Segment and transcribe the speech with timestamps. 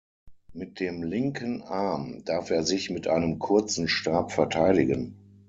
[0.55, 5.15] Mit dem linken Arm darf er sich mit einem kurzen Stab verteidigen.